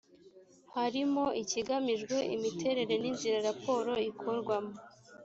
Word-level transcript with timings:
harimo 0.77 1.23
ikigamijwe 1.41 2.17
imiterere 2.35 2.93
n’inzira 3.01 3.37
raporo 3.49 3.91
ikorwamo 4.09 4.73